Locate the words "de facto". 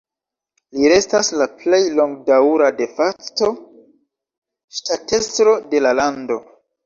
2.79-3.51